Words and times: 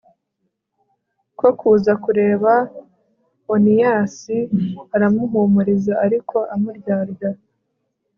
ko 1.39 1.47
kuza 1.59 1.91
kureba 2.03 2.51
oniyasi, 3.53 4.37
aramuhumuriza 4.95 5.93
ariko 6.05 6.37
amuryarya 6.53 7.29